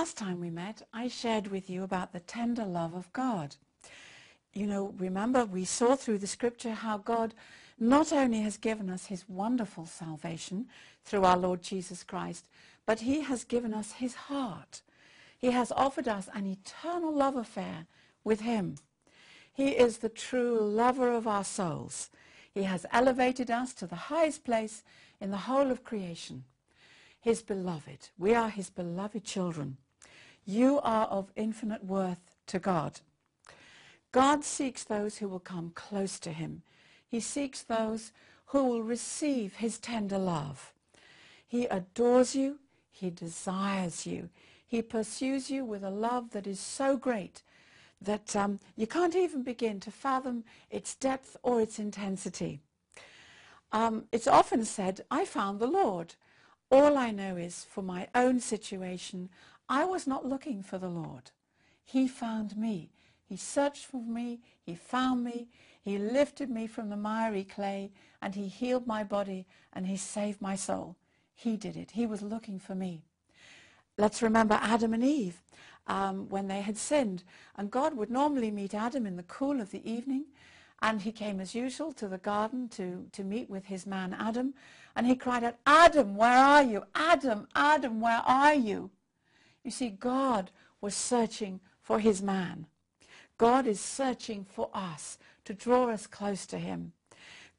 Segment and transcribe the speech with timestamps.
[0.00, 3.56] last time we met, I shared with you about the tender love of God.
[4.54, 7.34] You know, remember we saw through the scripture how God
[7.78, 10.68] not only has given us his wonderful salvation
[11.04, 12.48] through our Lord Jesus Christ,
[12.86, 14.80] but he has given us his heart.
[15.36, 17.84] He has offered us an eternal love affair
[18.24, 18.76] with him.
[19.52, 22.08] He is the true lover of our souls.
[22.54, 24.82] He has elevated us to the highest place
[25.20, 26.44] in the whole of creation.
[27.20, 28.08] His beloved.
[28.16, 29.76] We are his beloved children.
[30.44, 33.00] You are of infinite worth to God.
[34.12, 36.62] God seeks those who will come close to him.
[37.06, 38.12] He seeks those
[38.46, 40.72] who will receive his tender love.
[41.46, 42.58] He adores you.
[42.90, 44.28] He desires you.
[44.66, 47.42] He pursues you with a love that is so great
[48.00, 52.60] that um, you can't even begin to fathom its depth or its intensity.
[53.72, 56.14] Um, it's often said, I found the Lord.
[56.70, 59.28] All I know is for my own situation,
[59.70, 61.30] I was not looking for the Lord.
[61.84, 62.90] He found me.
[63.24, 64.40] He searched for me.
[64.60, 65.46] He found me.
[65.80, 70.42] He lifted me from the miry clay and he healed my body and he saved
[70.42, 70.96] my soul.
[71.36, 71.92] He did it.
[71.92, 73.04] He was looking for me.
[73.96, 75.40] Let's remember Adam and Eve
[75.86, 77.22] um, when they had sinned.
[77.56, 80.24] And God would normally meet Adam in the cool of the evening.
[80.82, 84.54] And he came as usual to the garden to, to meet with his man Adam.
[84.96, 86.82] And he cried out, Adam, where are you?
[86.96, 88.90] Adam, Adam, where are you?
[89.64, 90.50] You see, God
[90.80, 92.66] was searching for his man.
[93.38, 96.92] God is searching for us to draw us close to him.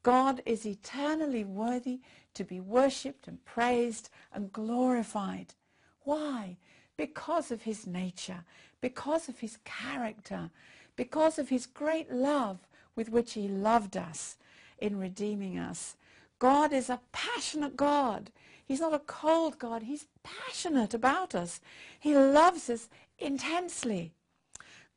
[0.02, 2.00] God is eternally worthy
[2.34, 5.54] to be worshipped and praised and glorified.
[6.02, 6.56] Why?
[6.96, 8.44] because of his nature,
[8.80, 10.50] because of his character,
[10.96, 12.58] because of his great love
[12.94, 14.36] with which he loved us
[14.78, 15.96] in redeeming us.
[16.38, 18.30] God is a passionate God.
[18.64, 19.82] He's not a cold God.
[19.82, 21.60] He's passionate about us.
[21.98, 24.12] He loves us intensely.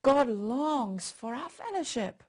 [0.02, 2.24] God longs for our fellowship.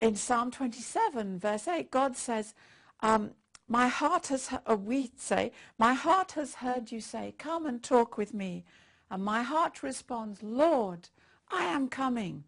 [0.00, 2.54] In Psalm 27, verse 8, God says,
[3.00, 3.32] um,
[3.68, 8.18] my heart has, uh, we say, my heart has heard you say, come and talk
[8.18, 8.64] with me.
[9.10, 11.10] And my heart responds, Lord,
[11.50, 12.44] I am coming.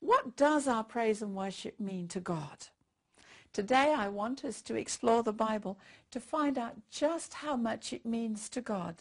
[0.00, 2.68] What does our praise and worship mean to God?
[3.52, 5.78] Today I want us to explore the Bible
[6.10, 8.96] to find out just how much it means to God,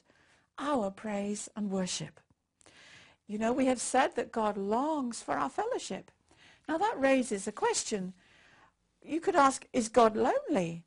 [0.58, 2.20] our praise and worship.
[3.28, 6.12] You know, we have said that God longs for our fellowship.
[6.68, 8.14] Now that raises a question.
[9.04, 10.84] You could ask, is God lonely?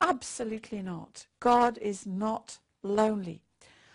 [0.00, 1.26] Absolutely not.
[1.40, 3.42] God is not lonely.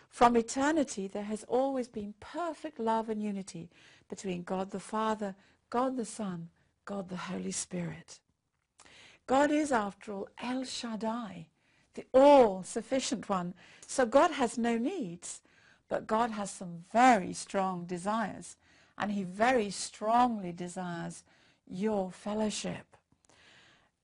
[0.10, 3.70] From eternity, there has always been perfect love and unity
[4.10, 5.36] between God the Father,
[5.70, 6.50] God the Son,
[6.86, 8.20] God the Holy Spirit.
[9.32, 11.46] God is, after all, El Shaddai,
[11.94, 13.54] the all-sufficient one.
[13.88, 15.40] So God has no needs,
[15.88, 18.58] but God has some very strong desires,
[18.98, 21.24] and he very strongly desires
[21.66, 22.98] your fellowship.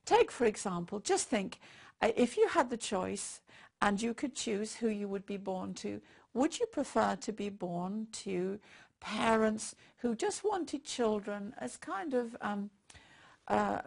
[0.06, 1.60] Take, for example, just think,
[2.02, 3.42] if you had the choice
[3.82, 6.00] and you could choose who you would be born to,
[6.34, 8.62] would you prefer to be born to
[9.02, 12.70] parents who just wanted children as kind of um,
[13.48, 13.82] uh,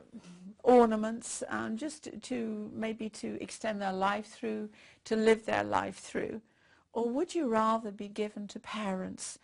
[0.63, 4.69] ornaments and just to maybe to extend their life through,
[5.05, 6.41] to live their life through?
[6.93, 9.39] Or would you rather be given to parents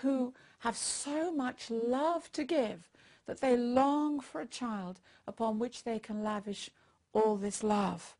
[0.00, 2.88] who have so much love to give
[3.26, 6.70] that they long for a child upon which they can lavish
[7.12, 8.16] all this love.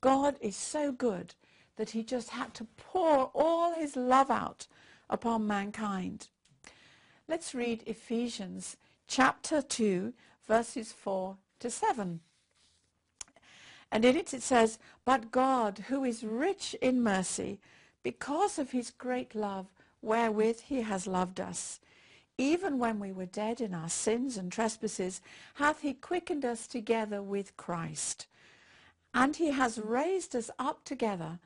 [0.00, 1.34] God is so good
[1.76, 4.66] that he just had to pour all his love out
[5.10, 6.28] upon mankind.
[7.28, 8.76] Let's read Ephesians
[9.06, 10.12] chapter 2,
[10.48, 12.20] verses 4 to 7.
[13.92, 17.60] And in it it says, But God, who is rich in mercy,
[18.02, 19.66] because of his great love
[20.02, 21.80] wherewith he has loved us,
[22.36, 25.20] even when we were dead in our sins and trespasses,
[25.54, 28.26] hath he quickened us together with Christ.
[29.12, 31.40] And he has raised us up together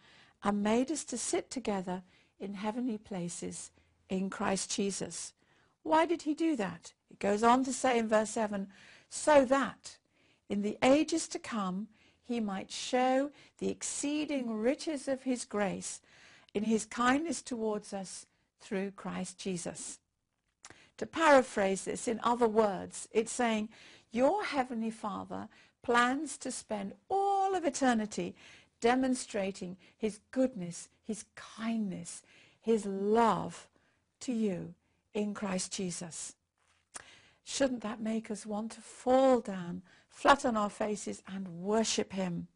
[0.45, 2.03] and made us to sit together
[2.39, 3.71] in heavenly places
[4.09, 5.33] in Christ Jesus.
[5.83, 6.93] Why did he do that?
[7.11, 8.69] It goes on to say in verse 7,
[9.15, 9.99] so that
[10.49, 11.87] in the ages to come
[12.25, 16.01] he might show the exceeding riches of his grace
[16.55, 18.25] in his kindness towards us
[18.59, 19.99] through Christ Jesus.
[20.97, 23.69] To paraphrase this in other words, it's saying,
[24.13, 25.47] your Heavenly Father
[25.83, 28.35] plans to spend all of eternity
[28.81, 32.23] demonstrating his goodness, his kindness,
[32.63, 33.69] his love
[34.21, 34.73] to you
[35.13, 36.35] in Christ Jesus.
[37.45, 42.49] Shouldn't that make us want to fall down, flat on our faces and worship him?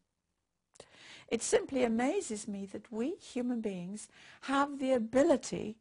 [1.27, 4.07] It simply amazes me that we human beings
[4.41, 5.75] have the ability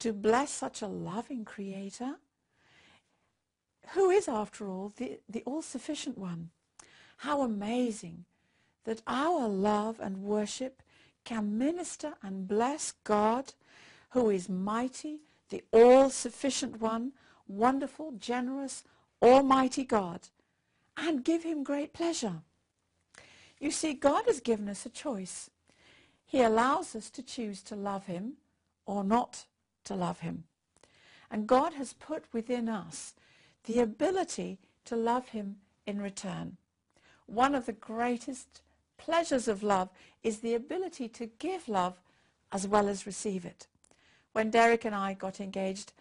[0.00, 2.16] to bless such a loving creator
[3.94, 6.50] who is, after all, the, the all-sufficient one.
[7.18, 8.24] How amazing
[8.84, 10.82] that our love and worship
[11.24, 13.54] can minister and bless God
[14.10, 17.12] who is mighty, the all-sufficient one,
[17.46, 18.84] wonderful, generous,
[19.20, 20.28] almighty God,
[20.96, 22.42] and give him great pleasure.
[23.58, 25.50] You see, God has given us a choice.
[26.26, 28.34] He allows us to choose to love him
[28.86, 29.44] or not
[29.84, 30.44] to love him.
[31.30, 33.14] And God has put within us
[33.64, 35.56] the ability to love him
[35.86, 36.56] in return.
[37.26, 38.62] One of the greatest
[38.98, 39.88] pleasures of love
[40.22, 42.00] is the ability to give love
[42.50, 43.66] as well as receive it.
[44.32, 45.92] When Derek and I got engaged,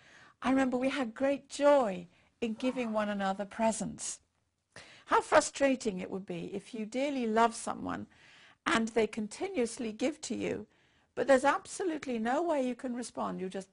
[0.41, 2.07] I remember we had great joy
[2.41, 4.19] in giving one another presents.
[5.05, 8.07] How frustrating it would be if you dearly love someone
[8.65, 10.65] and they continuously give to you,
[11.15, 13.39] but there's absolutely no way you can respond.
[13.39, 13.67] You just,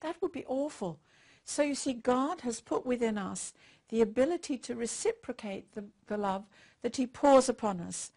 [0.00, 0.98] that would be awful.
[1.44, 3.52] So you see, God has put within us
[3.90, 6.44] the ability to reciprocate the, the love
[6.82, 8.10] that he pours upon us.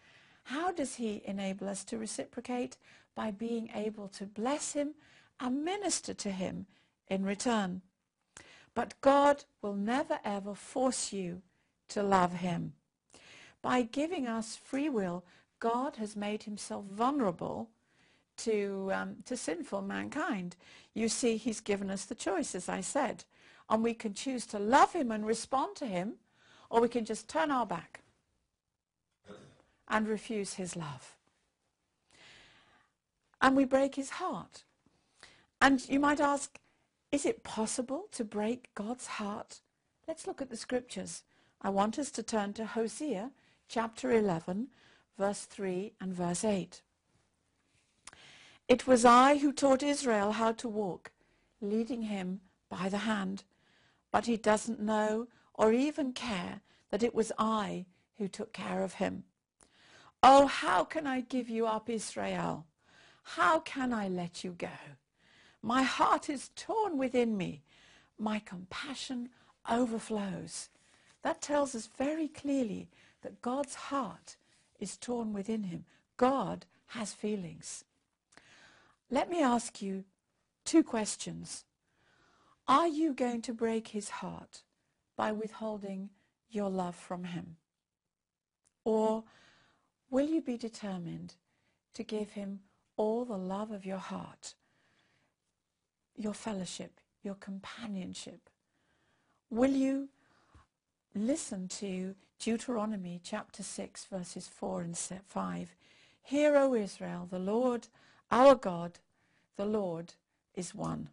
[0.44, 2.78] How does he enable us to reciprocate?
[3.16, 4.96] By being able to bless him
[5.40, 6.66] and minister to him
[7.08, 7.82] in return.
[8.74, 11.42] But God will never ever force you
[11.90, 12.74] to love him.
[13.62, 15.24] By giving us free will,
[15.60, 17.70] God has made himself vulnerable
[18.38, 20.56] to, um, to sinful mankind.
[20.94, 23.24] You see, he's given us the choice, as I said.
[23.70, 26.16] And we can choose to love him and respond to him,
[26.70, 28.02] or we can just turn our back
[29.88, 31.16] and refuse his love.
[33.42, 34.64] And we break his heart.
[35.62, 36.60] And you might ask,
[37.16, 39.62] is it possible to break God's heart?
[40.06, 41.24] Let's look at the scriptures.
[41.62, 43.32] I want us to turn to Hosea
[43.70, 44.68] chapter 11,
[45.18, 46.82] verse 3 and verse 8.
[48.68, 51.14] It was I who taught Israel how to walk,
[51.62, 53.46] leading him by the hand.
[54.12, 56.60] But he doesn't know or even care
[56.90, 57.86] that it was I
[58.18, 59.24] who took care of him.
[60.22, 62.66] Oh, how can I give you up, Israel?
[63.24, 64.68] How can I let you go?
[65.66, 67.64] My heart is torn within me.
[68.20, 69.30] My compassion
[69.68, 70.70] overflows.
[71.24, 72.88] That tells us very clearly
[73.24, 74.38] that God's heart
[74.80, 75.86] is torn within him.
[76.18, 77.84] God has feelings.
[79.10, 80.04] Let me ask you
[80.66, 81.66] two questions.
[82.68, 84.62] Are you going to break his heart
[85.18, 86.12] by withholding
[86.48, 87.56] your love from him?
[88.84, 89.24] Or
[90.12, 91.34] will you be determined
[91.96, 92.60] to give him
[92.98, 94.54] all the love of your heart,
[96.16, 98.50] your fellowship, your companionship?
[99.50, 100.10] Will you
[101.16, 105.76] listen to Deuteronomy chapter 6 verses 4 and 5.
[106.22, 107.88] Hear, O Israel, the Lord
[108.32, 109.00] our God,
[109.56, 110.14] the Lord
[110.54, 111.10] is one.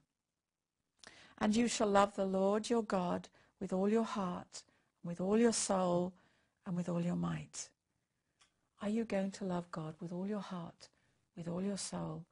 [1.39, 3.29] And you shall love the Lord your God
[3.61, 4.63] with all your heart,
[5.05, 6.13] with all your soul,
[6.67, 7.69] and with all your might.
[8.81, 10.89] Are you going to love God with all your heart,
[11.37, 12.25] with all your soul,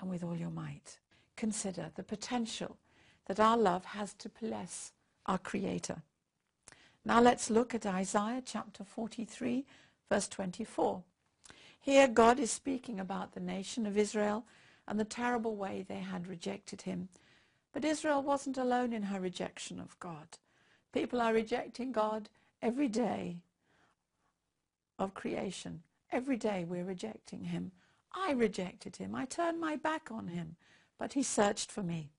[0.00, 0.98] and with all your might?
[1.38, 2.76] Consider the potential
[3.26, 4.90] that our love has to bless
[5.24, 6.02] our Creator.
[7.04, 9.64] Now let's look at Isaiah chapter 43,
[10.10, 11.00] verse 24.
[11.78, 14.46] Here God is speaking about the nation of Israel
[14.88, 17.08] and the terrible way they had rejected him.
[17.72, 20.38] But Israel wasn't alone in her rejection of God.
[20.92, 22.28] People are rejecting God
[22.60, 23.36] every day
[24.98, 25.82] of creation.
[26.10, 27.70] Every day we're rejecting him.
[28.12, 29.14] I rejected him.
[29.14, 30.56] I turned my back on him.
[30.98, 32.10] But he searched for me.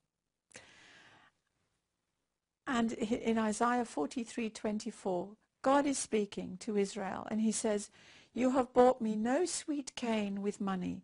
[2.66, 7.90] And in Isaiah 43:24, God is speaking to Israel and he says,
[8.32, 11.02] You have bought me no sweet cane with money,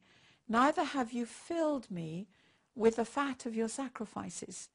[0.49, 2.29] neither have you filled me
[2.75, 4.69] with the fat of your sacrifices.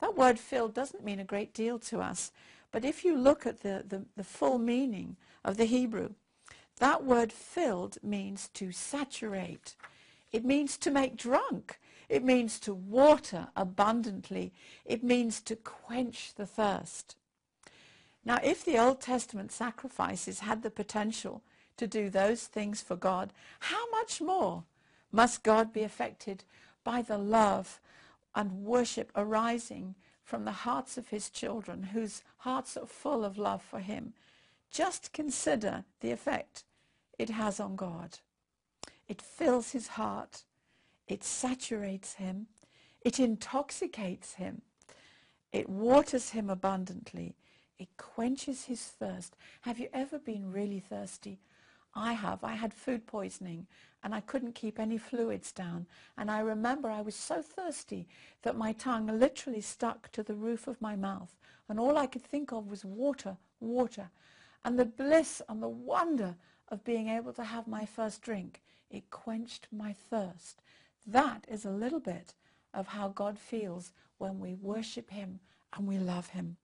[0.00, 2.32] That word filled doesn't mean a great deal to us,
[2.72, 6.14] but if you look at the, the, the full meaning of the Hebrew,
[6.78, 9.76] that word filled means to saturate.
[10.32, 11.78] It means to make drunk.
[12.08, 14.52] It means to water abundantly.
[14.84, 17.16] It means to quench the thirst.
[18.24, 21.42] Now, if the Old Testament sacrifices had the potential
[21.76, 24.64] to do those things for God, how much more
[25.10, 26.44] must God be affected
[26.84, 27.80] by the love
[28.34, 29.94] and worship arising
[30.24, 34.12] from the hearts of his children whose hearts are full of love for him?
[34.70, 36.64] Just consider the effect
[37.18, 38.18] it has on God.
[39.08, 40.44] It fills his heart
[41.06, 42.46] it saturates him.
[43.02, 44.62] It intoxicates him.
[45.52, 47.34] It waters him abundantly.
[47.78, 49.36] It quenches his thirst.
[49.62, 51.40] Have you ever been really thirsty?
[51.94, 52.42] I have.
[52.42, 53.66] I had food poisoning
[54.02, 55.86] and I couldn't keep any fluids down.
[56.16, 58.08] And I remember I was so thirsty
[58.42, 61.36] that my tongue literally stuck to the roof of my mouth.
[61.68, 64.10] And all I could think of was water, water.
[64.64, 66.36] And the bliss and the wonder
[66.68, 70.62] of being able to have my first drink, it quenched my thirst.
[71.06, 72.34] That is a little bit
[72.72, 75.40] of how God feels when we worship him
[75.76, 76.56] and we love him.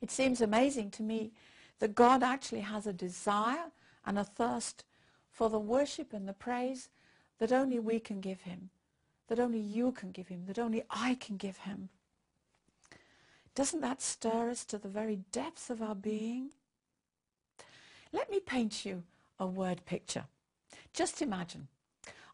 [0.00, 1.32] It seems amazing to me
[1.78, 3.70] that God actually has a desire
[4.06, 4.84] and a thirst
[5.30, 6.88] for the worship and the praise
[7.38, 8.70] that only we can give him,
[9.28, 11.88] that only you can give him, that only I can give him.
[13.54, 16.50] Doesn't that stir us to the very depths of our being?
[18.12, 19.02] Let me paint you
[19.38, 20.24] a word picture.
[20.92, 21.68] Just imagine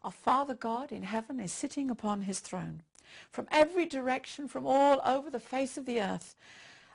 [0.03, 2.81] our Father God in heaven is sitting upon his throne.
[3.29, 6.35] From every direction, from all over the face of the earth,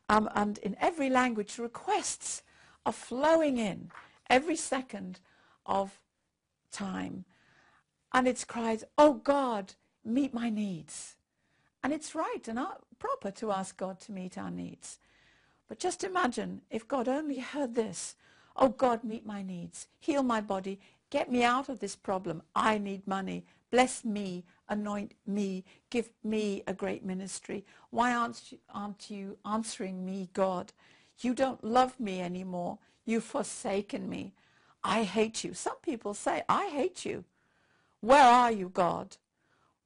[0.09, 2.43] um, and in every language, requests
[2.85, 3.91] are flowing in
[4.31, 5.21] every second
[5.67, 6.01] of
[6.71, 7.25] time.
[8.13, 11.17] And it's cries, oh God, meet my needs.
[11.83, 12.59] And it's right and
[12.99, 14.99] proper to ask God to meet our needs.
[15.69, 18.15] But just imagine if God only heard this,
[18.57, 22.43] oh God, meet my needs, heal my body, get me out of this problem.
[22.55, 23.45] I need money.
[23.71, 27.65] Bless me, anoint me, give me a great ministry.
[27.91, 30.73] Why aren't you, aren't you answering me, God?
[31.21, 32.79] You don't love me anymore.
[33.05, 34.33] You've forsaken me.
[34.85, 35.55] I hate you.
[35.55, 37.25] Some people say, I hate you.
[38.01, 39.17] Where are you, God?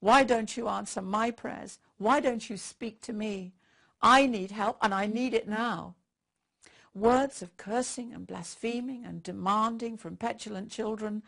[0.00, 1.79] Why don't you answer my prayers?
[1.99, 3.53] Why don't you speak to me?
[4.03, 5.95] I need help and I need it now.
[6.95, 11.23] Words of cursing and blaspheming and demanding from petulant children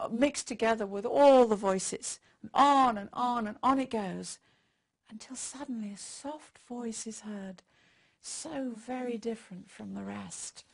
[0.00, 2.18] uh, mixed together with all the voices.
[2.42, 4.38] And on and on and on it goes
[5.10, 7.62] until suddenly a soft voice is heard,
[8.20, 10.64] so very different from the rest.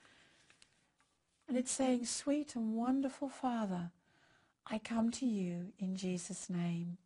[1.46, 3.90] And it's saying, sweet and wonderful Father,
[4.66, 6.96] I come to you in Jesus' name.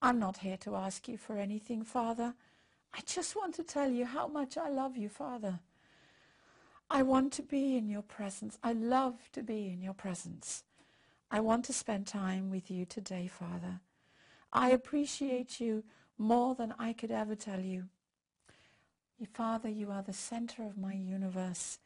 [0.00, 2.34] I'm not here to ask you for anything, Father.
[2.94, 5.60] I just want to tell you how much I love you, Father.
[6.90, 8.58] I want to be in your presence.
[8.62, 10.64] I love to be in your presence.
[11.30, 13.80] I want to spend time with you today, Father.
[14.52, 15.84] I appreciate you
[16.16, 17.84] more than I could ever tell you.
[19.34, 21.78] Father, you are the center of my universe.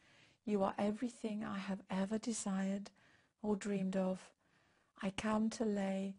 [0.45, 2.89] You are everything I have ever desired
[3.41, 4.29] or dreamed of.
[5.01, 6.15] I come to lay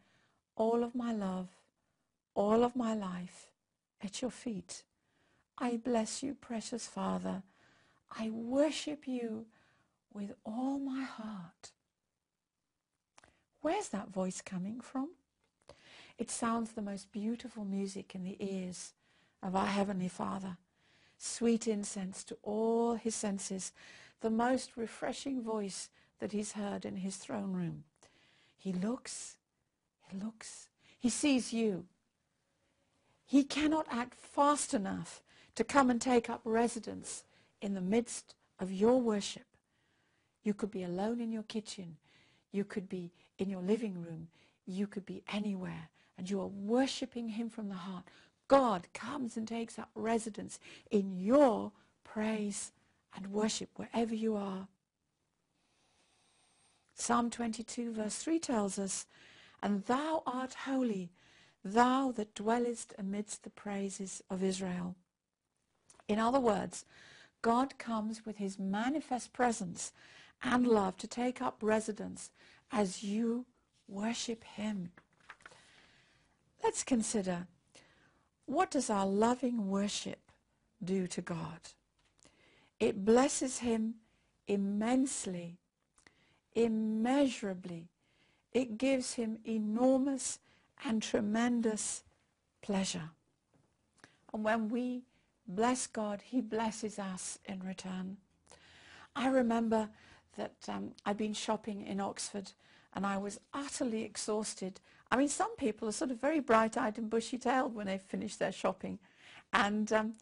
[0.56, 1.48] all of my love,
[2.34, 3.52] all of my life
[4.02, 4.82] at your feet.
[5.56, 7.42] I bless you, precious Father.
[8.18, 9.47] I worship you
[10.12, 11.73] with all my heart.
[13.61, 15.11] Where's that voice coming from?
[16.18, 18.92] It sounds the most beautiful music in the ears
[19.42, 20.59] of our Heavenly Father.
[21.18, 23.73] Sweet incense to all his senses
[24.21, 25.90] the most refreshing voice
[26.21, 27.85] that he's heard in his throne room.
[28.56, 29.37] He looks,
[30.09, 30.68] he looks,
[30.99, 31.85] he sees you.
[33.26, 35.23] He cannot act fast enough
[35.56, 37.25] to come and take up residence
[37.64, 39.47] in the midst of your worship.
[40.42, 41.97] You could be alone in your kitchen.
[42.52, 44.28] You could be in your living room.
[44.66, 45.88] You could be anywhere.
[46.18, 48.04] And you are worshipping him from the heart.
[48.49, 50.59] God comes and takes up residence
[50.90, 51.73] in your
[52.04, 52.71] praise
[53.16, 54.68] and worship wherever you are.
[56.94, 59.06] Psalm 22 verse 3 tells us,
[59.62, 61.12] And thou art holy,
[61.64, 64.97] thou that dwellest amidst the praises of Israel.
[66.06, 66.85] In other words,
[67.44, 69.92] God comes with his manifest presence
[70.42, 72.30] and love to take up residence
[72.72, 73.44] as you
[73.86, 74.92] worship him.
[76.62, 77.46] Let's consider,
[78.46, 80.30] what does our loving worship
[80.82, 81.60] do to God?
[82.80, 83.96] It blesses him
[84.48, 85.58] immensely,
[86.54, 87.88] immeasurably.
[88.54, 90.38] It gives him enormous
[90.82, 92.04] and tremendous
[92.62, 93.10] pleasure.
[94.32, 95.02] And when we
[95.46, 98.16] bless God, he blesses us in return.
[99.16, 99.88] I remember
[100.36, 102.52] that um, I'd been shopping in Oxford
[102.94, 104.80] and I was utterly exhausted.
[105.10, 108.52] I mean, some people are sort of very bright-eyed and bushy-tailed when they finish their
[108.52, 108.98] shopping.
[109.52, 110.14] And um,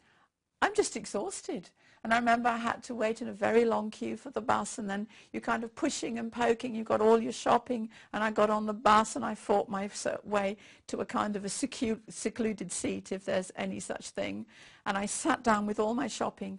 [0.60, 1.70] I'm just exhausted.
[2.04, 4.78] And I remember I had to wait in a very long queue for the bus
[4.78, 6.74] and then you're kind of pushing and poking.
[6.74, 9.88] You've got all your shopping and I got on the bus and I fought my
[10.24, 10.56] way
[10.88, 14.46] to a kind of a secluded seat if there's any such thing.
[14.84, 16.58] And I sat down with all my shopping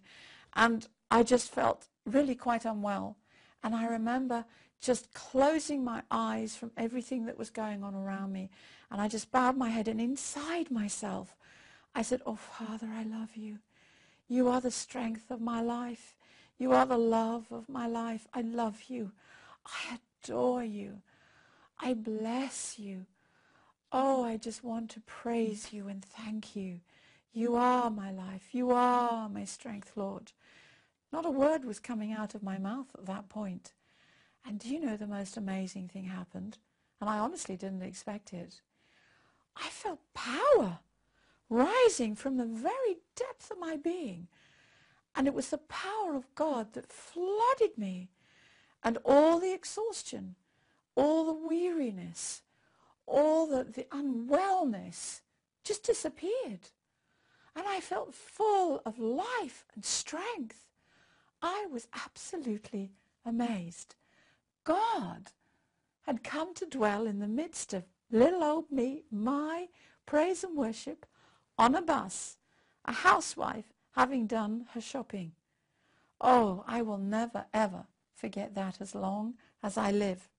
[0.55, 3.17] and I just felt really quite unwell.
[3.63, 4.45] And I remember
[4.79, 8.49] just closing my eyes from everything that was going on around me.
[8.91, 11.35] And I just bowed my head and inside myself
[11.95, 13.59] I said, oh, Father, I love you.
[14.27, 16.15] You are the strength of my life.
[16.57, 18.27] You are the love of my life.
[18.33, 19.11] I love you.
[19.65, 21.01] I adore you.
[21.79, 23.05] I bless you.
[23.91, 26.79] Oh, I just want to praise you and thank you.
[27.33, 28.49] You are my life.
[28.51, 30.31] You are my strength, Lord.
[31.11, 33.73] Not a word was coming out of my mouth at that point.
[34.45, 36.57] And do you know the most amazing thing happened?
[36.99, 38.61] And I honestly didn't expect it.
[39.55, 40.79] I felt power
[41.53, 44.27] rising from the very depth of my being.
[45.15, 48.09] And it was the power of God that flooded me.
[48.83, 50.35] And all the exhaustion,
[50.95, 52.41] all the weariness,
[53.05, 55.21] all the, the unwellness
[55.63, 56.69] just disappeared.
[57.55, 60.65] And I felt full of life and strength.
[61.41, 62.91] I was absolutely
[63.25, 63.95] amazed.
[64.63, 65.31] God
[66.03, 69.67] had come to dwell in the midst of little old me, my
[70.05, 71.05] praise and worship,
[71.57, 72.37] on a bus,
[72.85, 75.31] a housewife having done her shopping.
[76.19, 80.29] Oh, I will never, ever forget that as long as I live.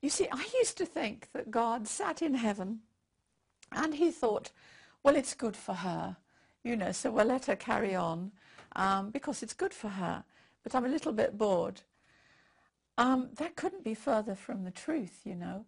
[0.00, 2.80] You see, I used to think that God sat in heaven
[3.72, 4.52] and he thought,
[5.02, 6.16] well, it's good for her,
[6.62, 8.32] you know, so we'll let her carry on
[8.74, 10.24] um, because it's good for her.
[10.62, 11.82] But I'm a little bit bored.
[12.98, 15.64] Um, that couldn't be further from the truth, you know.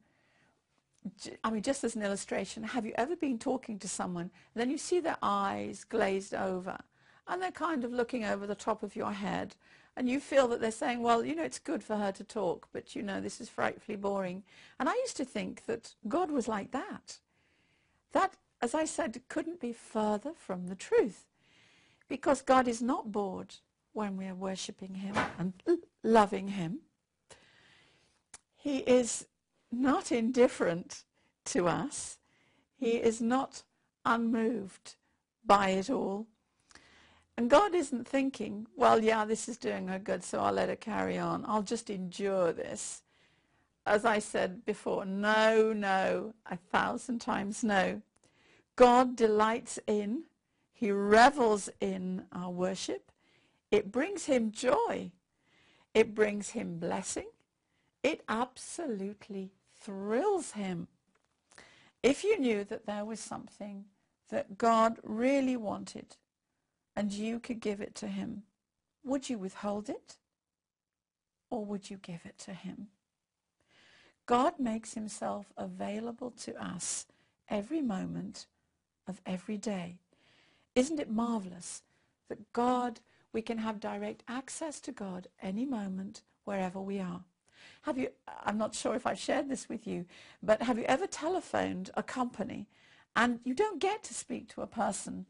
[1.43, 4.71] I mean, just as an illustration, have you ever been talking to someone, and then
[4.71, 6.79] you see their eyes glazed over,
[7.27, 9.55] and they're kind of looking over the top of your head,
[9.97, 12.69] and you feel that they're saying, well, you know, it's good for her to talk,
[12.73, 14.45] but, you know, this is frightfully boring.
[14.79, 17.19] And I used to think that God was like that.
[18.13, 21.27] That, as I said, couldn't be further from the truth,
[22.09, 23.57] because God is not bored
[23.93, 25.53] when we are worshipping him and
[26.03, 26.81] loving him.
[28.57, 29.27] He is
[29.71, 31.05] not indifferent
[31.47, 32.19] to us.
[32.77, 33.03] He mm.
[33.03, 33.63] is not
[34.05, 34.97] unmoved
[35.45, 36.27] by it all.
[37.37, 40.77] And God isn't thinking, well, yeah, this is doing her good, so I'll let her
[40.77, 41.45] carry on.
[41.47, 43.03] I'll just endure this.
[43.87, 48.03] As I said before, no, no, a thousand times no.
[48.77, 50.25] God delights in,
[50.73, 53.11] he revels in our worship.
[53.71, 55.13] It brings him joy.
[55.95, 57.29] It brings him blessing.
[58.03, 60.89] It absolutely thrills him.
[62.03, 63.85] If you knew that there was something
[64.31, 66.17] that God really wanted
[66.95, 68.43] and you could give it to him,
[69.05, 70.17] would you withhold it
[71.51, 72.89] or would you give it to him?
[74.27, 77.07] God makes himself available to us
[77.49, 78.47] every moment
[79.07, 79.97] of every day.
[80.75, 81.83] Isn't it marvelous
[82.29, 83.01] that God,
[83.33, 87.25] we can have direct access to God any moment wherever we are?
[87.83, 88.09] Have you,
[88.45, 90.05] I'm not sure if I've shared this with you,
[90.43, 92.67] but have you ever telephoned a company
[93.17, 95.27] and you don't get to speak to a person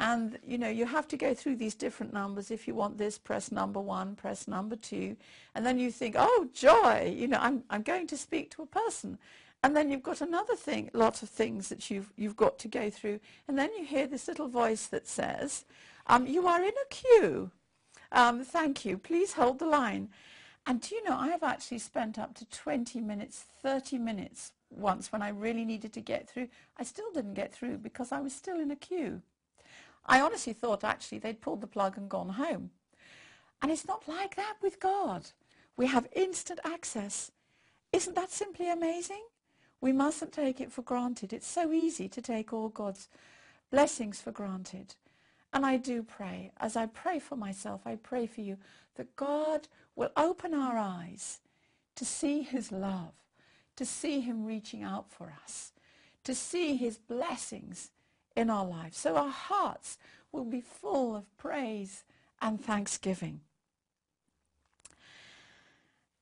[0.00, 2.50] and, you know, you have to go through these different numbers.
[2.50, 5.14] If you want this, press number one, press number two.
[5.54, 8.66] And then you think, oh, joy, you know, I'm, I'm going to speak to a
[8.66, 9.18] person.
[9.62, 12.88] And then you've got another thing, lot of things that you've, you've got to go
[12.88, 13.20] through.
[13.46, 15.66] And then you hear this little voice that says,
[16.06, 17.50] um, you are in a queue.
[18.10, 18.96] Um, thank you.
[18.96, 20.08] Please hold the line.
[20.66, 25.10] And do you know, I have actually spent up to 20 minutes, 30 minutes once
[25.10, 26.48] when I really needed to get through.
[26.76, 29.22] I still didn't get through because I was still in a queue.
[30.06, 32.70] I honestly thought actually they'd pulled the plug and gone home.
[33.62, 35.30] And it's not like that with God.
[35.76, 37.30] We have instant access.
[37.92, 39.24] Isn't that simply amazing?
[39.80, 41.32] We mustn't take it for granted.
[41.32, 43.08] It's so easy to take all God's
[43.70, 44.94] blessings for granted.
[45.52, 48.56] And I do pray, as I pray for myself, I pray for you,
[48.94, 51.40] that God will open our eyes
[51.96, 53.12] to see his love,
[53.76, 55.72] to see him reaching out for us,
[56.24, 57.90] to see his blessings
[58.36, 58.96] in our lives.
[58.96, 59.98] So our hearts
[60.30, 62.04] will be full of praise
[62.40, 63.40] and thanksgiving.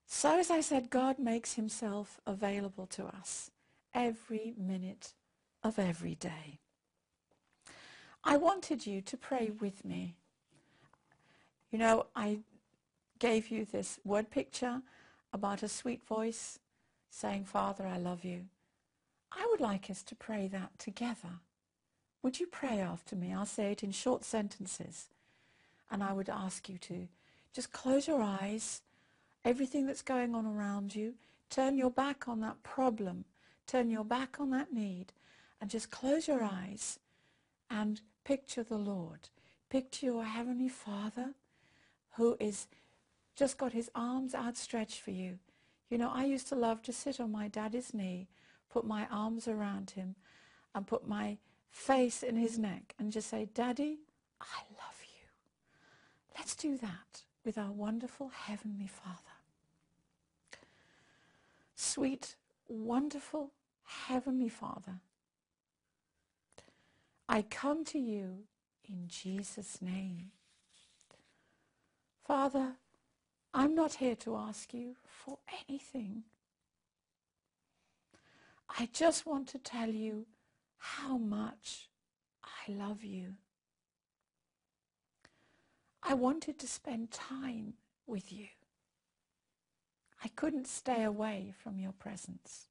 [0.06, 3.50] So as I said, God makes himself available to us
[3.92, 5.12] every minute
[5.62, 6.60] of every day.
[8.28, 9.58] I wanted you to pray mm.
[9.58, 10.14] with me.
[11.70, 12.40] You know, I
[13.18, 14.82] gave you this word picture
[15.32, 16.58] about a sweet voice
[17.10, 18.42] saying, Father, I love you.
[19.32, 21.40] I would like us to pray that together.
[22.22, 23.32] Would you pray after me?
[23.32, 25.06] I'll say it in short sentences.
[25.90, 27.08] And I would ask you to
[27.54, 28.82] just close your eyes,
[29.42, 31.14] everything that's going on around you,
[31.48, 33.24] turn your back on that problem,
[33.66, 35.14] turn your back on that need,
[35.62, 36.98] and just close your eyes
[37.70, 39.30] and picture the Lord.
[39.70, 41.30] Picture your Heavenly Father
[42.16, 42.66] who is
[43.34, 45.38] just got his arms outstretched for you.
[45.88, 48.28] You know, I used to love to sit on my daddy's knee,
[48.68, 50.14] put my arms around him,
[50.74, 51.38] and put my
[51.70, 54.00] face in his neck and just say, Daddy,
[54.42, 55.26] I love you.
[56.36, 57.22] Let's do that.
[57.46, 59.38] with our wonderful Heavenly Father.
[61.76, 62.36] Sweet,
[62.68, 63.52] wonderful
[63.84, 65.00] Heavenly Father,
[67.28, 68.44] I come to you
[68.88, 70.30] in Jesus' name.
[72.24, 72.76] Father,
[73.52, 75.38] I'm not here to ask you for
[75.68, 76.24] anything.
[78.78, 80.26] I just want to tell you
[80.78, 81.88] how much
[82.42, 83.34] I love you.
[86.02, 87.74] I wanted to spend time
[88.06, 88.46] with you.
[90.24, 92.68] I couldn't stay away from your presence.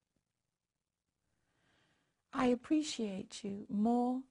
[2.33, 4.21] I appreciate you more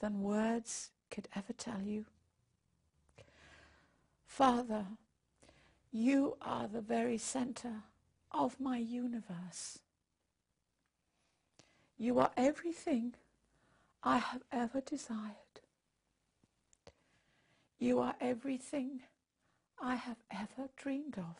[0.00, 2.06] than words could ever tell you.
[4.26, 4.86] Father,
[5.90, 7.82] you are the very center
[8.30, 9.78] of my universe.
[11.96, 13.14] You are everything
[14.02, 15.60] I have ever desired.
[17.78, 19.00] You are everything
[19.82, 21.36] I have ever dreamed of.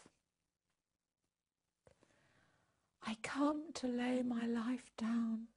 [3.07, 5.49] I come to lay my life down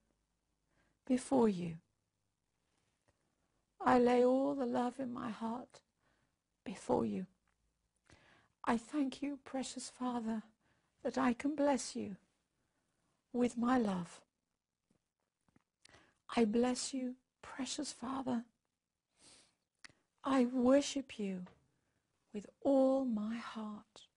[1.07, 1.77] before you.
[3.81, 5.79] I lay all the love in my heart
[6.65, 7.25] before you.
[8.65, 10.43] I thank you, precious Father,
[11.03, 12.17] that I can bless you
[13.33, 14.21] with my love.
[16.35, 18.43] I bless you, precious Father.
[20.23, 21.43] I worship you
[22.33, 24.07] with all my heart.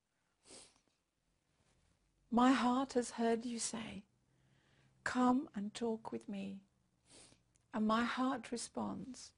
[2.30, 4.02] My heart has heard you say,
[5.04, 6.60] come and talk with me.
[7.72, 9.32] And my heart responds,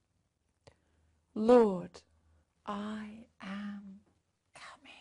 [1.34, 2.02] Lord,
[2.64, 4.00] I am
[4.54, 4.92] coming.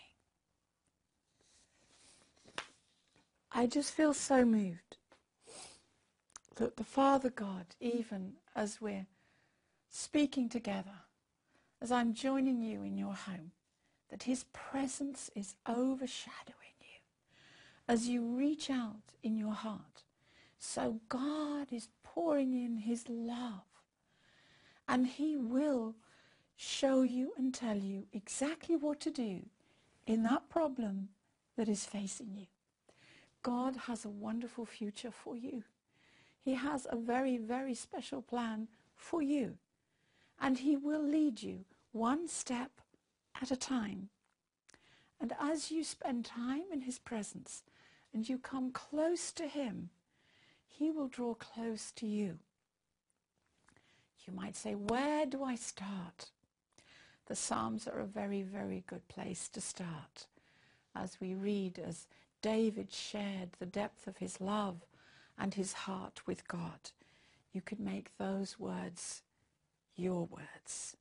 [3.52, 4.98] I just feel so moved
[6.56, 9.06] that the Father God, even as we're
[9.90, 11.02] speaking together,
[11.82, 13.52] as I'm joining you in your home,
[14.10, 17.00] that his presence is overshadowing you
[17.88, 20.04] as you reach out in your heart.
[20.58, 23.66] So God is pouring in his love
[24.88, 25.96] and he will
[26.64, 29.42] show you and tell you exactly what to do
[30.08, 31.10] in that problem
[31.58, 32.48] that is facing you.
[33.42, 35.64] God has a wonderful future for you.
[36.40, 39.58] He has a very, very special plan for you.
[40.40, 42.72] And he will lead you one step
[43.42, 44.10] at a time.
[45.20, 47.64] And as you spend time in his presence
[48.14, 49.90] and you come close to him,
[50.68, 52.40] he will draw close to you.
[54.26, 56.32] You might say, where do I start?
[57.28, 60.28] The Psalms are a very, very good place to start
[60.96, 62.08] as we read as
[62.42, 64.86] David shared the depth of his love
[65.38, 66.92] and his heart with God.
[67.54, 69.22] You could make those words
[69.96, 70.98] your words.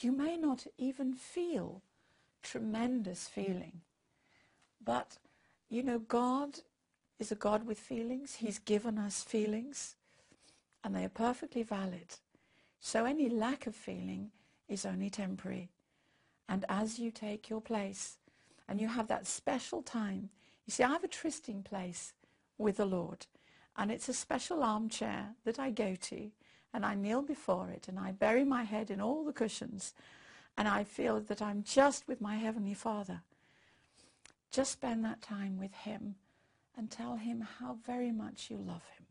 [0.00, 1.82] You may not even feel
[2.42, 3.80] tremendous feeling,
[4.82, 5.18] but
[5.68, 6.60] you know, God
[7.18, 8.36] is a God with feelings.
[8.36, 9.96] He's given us feelings,
[10.82, 12.16] and they are perfectly valid.
[12.80, 14.30] So any lack of feeling
[14.68, 15.70] is only temporary.
[16.48, 18.18] And as you take your place
[18.68, 20.30] and you have that special time,
[20.66, 22.12] you see, I have a trysting place
[22.58, 23.26] with the Lord.
[23.76, 26.30] And it's a special armchair that I go to
[26.72, 29.94] and I kneel before it and I bury my head in all the cushions
[30.56, 33.22] and I feel that I'm just with my Heavenly Father.
[34.50, 36.14] Just spend that time with him
[36.76, 39.06] and tell him how very much you love him,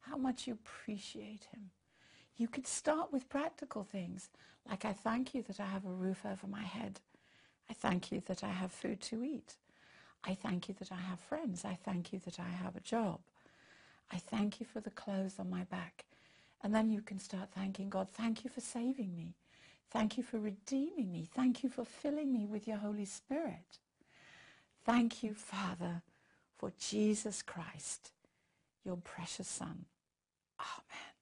[0.00, 1.70] how much you appreciate him.
[2.36, 4.28] You could start with practical things,
[4.68, 7.00] like I thank you that I have a roof over my head.
[7.70, 9.54] I thank you that I have food to eat.
[10.24, 11.64] I thank you that I have friends.
[11.64, 13.20] I thank you that I have a job.
[14.12, 16.04] I thank you for the clothes on my back.
[16.62, 18.08] And then you can start thanking God.
[18.10, 19.34] Thank you for saving me.
[19.90, 21.28] Thank you for redeeming me.
[21.34, 23.78] Thank you for filling me with your Holy Spirit.
[24.84, 26.02] Thank you, Father,
[26.58, 28.12] for Jesus Christ,
[28.84, 29.86] your precious Son.
[30.60, 31.13] Amen.